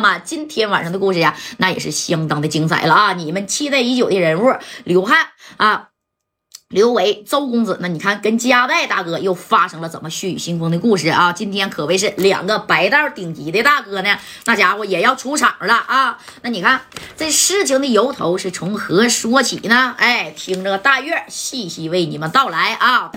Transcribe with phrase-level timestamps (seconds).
[0.00, 3.12] 那么今天晚上的故事呀，那也是相当的精彩了啊！
[3.12, 4.50] 你们期待已久的人物
[4.84, 5.26] 刘汉
[5.58, 5.88] 啊。
[6.70, 11.34] 刘维、周公子，那你看跟加代大哥又发生了怎么血雨腥风的故事啊？
[11.34, 14.16] 今天可谓是两个白道顶级的大哥呢，
[14.46, 16.18] 那家伙也要出场了啊！
[16.40, 16.80] 那你看
[17.18, 19.94] 这事情的由头是从何说起呢？
[19.98, 23.12] 哎，听着大月细细为你们道来啊！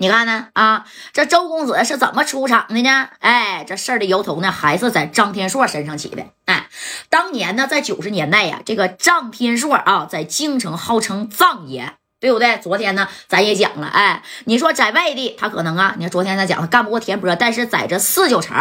[0.00, 3.08] 你看呢啊，这周公子是怎么出场的呢？
[3.18, 6.24] 哎，这事儿的由头呢，还是在张天硕身上起的。
[6.44, 6.68] 哎，
[7.08, 11.94] 当年呢，在九十年代呀，这个张天硕啊，在京城号称藏爷。
[12.20, 12.58] 对不对？
[12.58, 18.56] 昨天呢，咱也讲了，哎，你说在外地，他可能啊，你看昨天咱讲他干不过田波，但是在这四九城，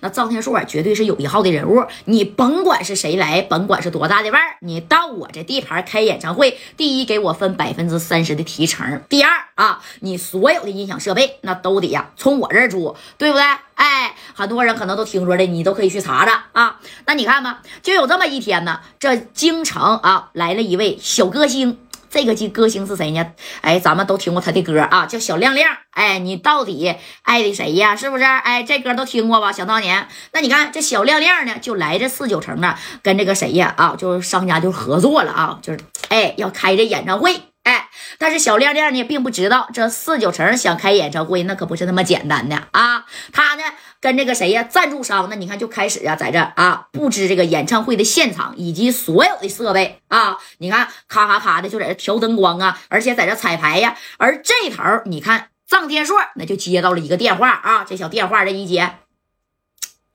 [0.00, 1.84] 那张天硕，绝对是有一号的人物。
[2.04, 13.44] 你甭管是谁来，甭管是多大的腕儿，你到我这地盘开演唱会，第一给我分百分之三十的提成，第二啊，你所有的音响设备那都得呀从我这儿出，对不对？
[13.74, 16.78] 哎，很多人可能都听说的，你都可以去查查啊。
[17.06, 21.78] 那你看吧，就有这么一天呢，这京城啊来了一位小歌星。
[22.10, 23.24] 这个歌星是谁呢？
[23.60, 25.76] 哎，咱们都听过他的歌啊，叫小亮亮。
[25.92, 27.94] 哎，你到底爱的谁呀？
[27.94, 28.24] 是不是？
[28.24, 29.52] 哎，这歌都听过吧？
[29.52, 33.72] 想当年，那你看这小亮亮呢，就来这四九城啊，跟这个谁呀？
[33.76, 37.42] 啊，就是商家就合作了啊，就是哎要开这演唱会。
[37.62, 43.04] 哎，但是小亮亮呢，并不知道这四九城想开演唱会，那可不是那么简单的啊。
[43.32, 43.62] 他呢，
[44.00, 50.38] 跟这个谁呀，赞助商，那你看就开始啊，在这啊布置这个演唱会的现场以及所有的设备啊。
[50.58, 53.96] 你看，咔咔咔的就在这调灯光啊，而且在这彩排呀。
[54.16, 58.96] 而这头你看，臧天硕那就接到了一个电话啊，这小电话这一接，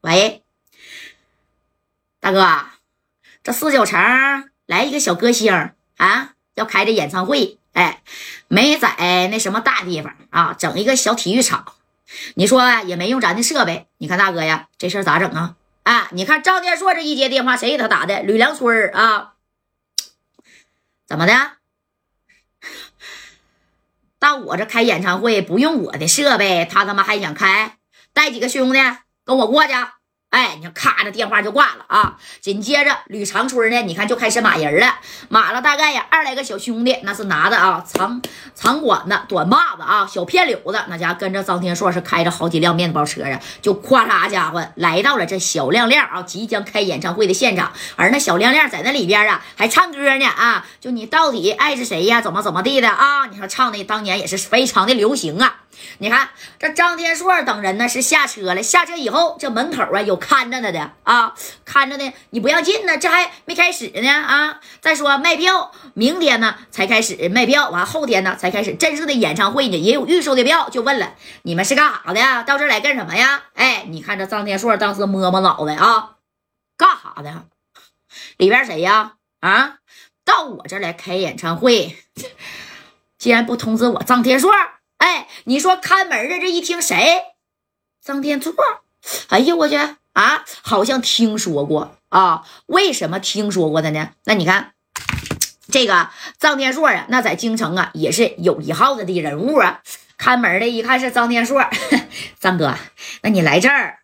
[0.02, 0.42] 喂，
[2.20, 2.66] 大哥，
[3.44, 6.32] 这四九城来一个小歌星啊。
[6.56, 8.02] 要开这演唱会，哎，
[8.48, 11.74] 没在那什么大地方啊，整一个小体育场。
[12.36, 15.56] 你说也没用咱的设备，你看大哥呀，这事儿咋整啊？
[15.84, 18.22] 啊，你看张天硕这一接电话，谁给他打的？
[18.24, 19.34] 吕良春啊？
[21.08, 21.34] 怎么的？
[24.18, 27.78] 到我这开演唱会不用我的设备，他他妈还想开？
[28.14, 28.80] 带几个兄弟
[29.24, 29.74] 跟我过去。
[30.36, 32.18] 哎，你看，咔，这电话就挂了啊！
[32.42, 34.96] 紧接着，吕长春呢，你看就开始码人了，
[35.30, 38.22] 码了大概呀二来个小兄弟，那是拿的啊长
[38.54, 52.20] 长管子、短把子啊，小片柳子，那家跟着张天硕是开着好几辆面包车呀，就咵嚓家伙来到了这小亮亮啊即将开演唱会的现场，而那小亮亮在那里边啊还唱歌呢啊，就你到底爱是谁呀？
[52.20, 53.28] 怎么怎么地的啊？
[53.28, 55.62] 你说唱的当年也是非常的流行啊。
[55.98, 64.60] 你看这张天硕等人呢是下车了，下车以后这门口啊有看着他的啊，看着呢你不要进呢，这还没开始呢啊！
[64.82, 70.70] 再说卖票，明天呢才开始卖票，完后天呢才开始正式的演唱会呢，也有预售的票。
[70.70, 72.44] 就问了，你们是干啥的呀？
[72.44, 73.44] 到这来干什么呀？
[73.54, 76.16] 哎，你看这张天硕当时摸摸脑袋啊，
[76.78, 77.46] 干啥的？
[78.38, 79.14] 里边谁呀？
[79.40, 79.78] 啊，
[80.24, 81.96] 到我这来开演唱会，
[83.18, 84.52] 既然不通知我张天硕。
[85.06, 87.22] 哎，你说看门的这一听谁？
[88.04, 88.56] 张天硕。
[89.30, 89.76] 哎呀，我去
[90.14, 92.44] 啊，好像听说过啊。
[92.66, 94.10] 为什么听说过的呢？
[94.24, 94.72] 那你看
[95.72, 99.82] 这个张天硕啊，那在京城啊也是有一号子的人物啊。
[100.18, 101.64] 看门的一看是张天硕，
[102.40, 102.76] 张哥，
[103.22, 104.00] 那你来这儿，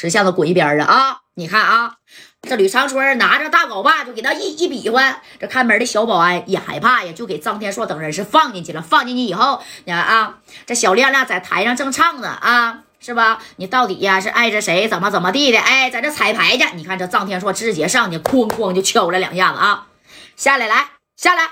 [0.00, 1.22] 识相的滚一边了啊！
[1.34, 1.94] 你看啊。
[2.42, 8.80] 这吕长春拿着大镐把就给他一一比划，这看门的小保安也害怕呀，就给张天硕等人是放进去了。
[8.80, 13.42] 放进去以后，你看啊，这小亮亮在台上正唱呢啊，是吧？
[13.56, 14.86] 你到底呀是爱着谁？
[14.86, 15.58] 怎么怎么地的？
[15.58, 16.64] 哎，在这彩排去。
[16.76, 19.88] 你看这张天硕直接上去，哐哐就敲了两下子啊，
[20.36, 21.42] 下来来下来，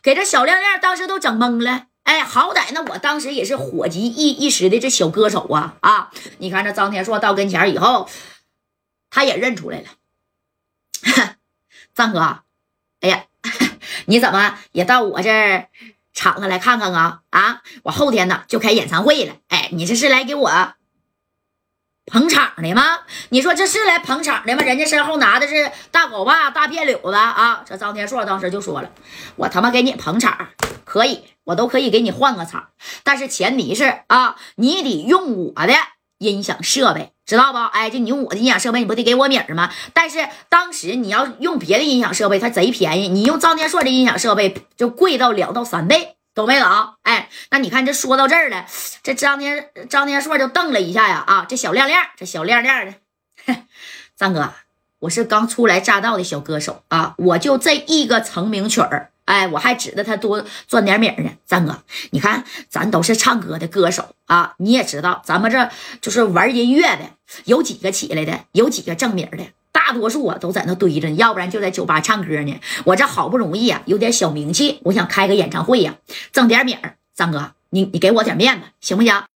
[0.00, 1.86] 给这小亮亮当时都整懵了。
[2.04, 6.10] 哎，好歹呢，我当时也是火急一一时的这小歌手啊啊！
[6.38, 8.08] 你看这张天硕到跟前以后，
[9.08, 9.86] 他也认出来了。
[11.94, 12.40] 张哥，
[13.00, 13.24] 哎呀，
[14.06, 15.68] 你怎么也到我这儿
[16.12, 17.20] 场子来看看啊？
[17.30, 19.36] 啊，我后天呢就开演唱会了。
[19.48, 20.74] 哎，你这是来给我
[22.06, 23.00] 捧场的吗？
[23.28, 24.62] 你说这是来捧场的吗？
[24.62, 27.64] 人家身后拿的是大狗把、大辫柳子啊！
[27.64, 28.90] 这张天硕当时就说了
[29.36, 30.48] ：“我他妈给你捧场
[30.92, 32.68] 可以，我都可以给你换个场，
[33.02, 35.72] 但是前提是啊，你得用我的。”
[36.18, 37.58] 音响设备知道不？
[37.58, 39.72] 哎，就你用我的音响设备，你不得给我米儿吗？
[39.92, 43.08] 但是当时你要用别的音响设备，它贼便宜。
[43.08, 46.68] 你用张天硕的音响设备就贵到两到三倍，懂没懂？
[47.02, 48.66] 哎，那你看这说到这儿了，
[49.02, 51.24] 这张天张天硕就瞪了一下呀。
[51.26, 52.94] 啊，这小亮亮，这小亮亮的，
[54.14, 54.52] 张哥，
[55.00, 61.30] 我是刚初来乍到的小歌手啊，我就这一个成名曲儿，哎，我还指着他多赚点米呢。
[61.46, 65.70] 张哥，你看咱都是唱歌的歌手啊，你也知道，咱们这
[66.00, 67.02] 就是玩音乐的，
[67.44, 69.38] 有几个起来的，有几个挣米的，
[69.70, 72.60] 大多数啊都在那堆着呢，要不然就在酒吧唱歌呢。
[72.84, 75.94] 我这好不容易啊有点小名气，我想开个演唱会呀，
[76.32, 76.96] 挣点米儿。
[77.14, 79.22] 张哥，你你给我点面子行不行？